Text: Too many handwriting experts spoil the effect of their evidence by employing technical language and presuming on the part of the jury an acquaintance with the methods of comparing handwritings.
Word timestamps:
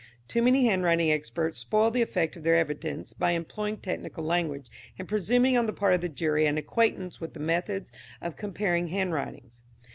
Too 0.27 0.41
many 0.41 0.65
handwriting 0.65 1.11
experts 1.11 1.59
spoil 1.59 1.91
the 1.91 2.01
effect 2.01 2.35
of 2.35 2.41
their 2.41 2.55
evidence 2.55 3.13
by 3.13 3.33
employing 3.33 3.77
technical 3.77 4.23
language 4.23 4.67
and 4.97 5.07
presuming 5.07 5.55
on 5.55 5.67
the 5.67 5.73
part 5.73 5.93
of 5.93 6.01
the 6.01 6.09
jury 6.09 6.47
an 6.47 6.57
acquaintance 6.57 7.21
with 7.21 7.35
the 7.35 7.39
methods 7.39 7.91
of 8.19 8.35
comparing 8.35 8.87
handwritings. 8.87 9.61